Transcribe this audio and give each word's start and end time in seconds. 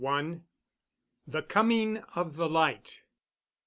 THE 1.27 1.43
COMING 1.47 1.97
OF 2.15 2.35
THE 2.35 2.49
LIGHT. 2.49 3.03